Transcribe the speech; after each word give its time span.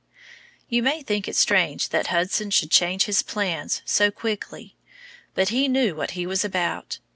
You 0.67 0.81
may 0.81 1.03
think 1.03 1.27
it 1.27 1.35
strange 1.35 1.89
that 1.89 2.07
Hudson 2.07 2.49
should 2.49 2.71
change 2.71 3.03
his 3.03 3.21
plans 3.21 3.83
so 3.85 4.09
quickly, 4.09 4.75
but 5.35 5.49
he 5.49 5.67
knew 5.67 5.93
what 5.93 6.11
he 6.17 6.25
was 6.25 6.43
about. 6.43 6.97